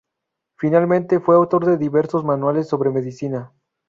Finalmente, 0.57 1.19
fue 1.19 1.35
autor 1.35 1.63
de 1.63 1.77
diversos 1.77 2.23
manuales 2.25 2.67
sobre 2.67 2.89
medicina. 2.89 3.51